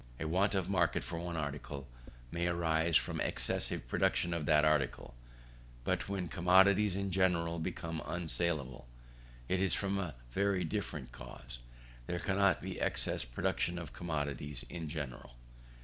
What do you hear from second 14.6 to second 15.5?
in general.